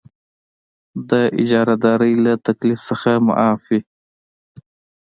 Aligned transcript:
د 1.09 1.11
اجاره 1.41 1.75
دارۍ 1.83 2.13
له 2.25 2.33
تکلیف 2.47 2.79
څخه 2.89 3.09
معاف 3.27 3.61
وي. 3.69 3.79